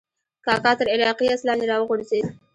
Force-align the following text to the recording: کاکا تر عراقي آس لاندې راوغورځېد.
کاکا 0.45 0.71
تر 0.79 0.87
عراقي 0.93 1.27
آس 1.33 1.41
لاندې 1.47 1.65
راوغورځېد. 1.71 2.25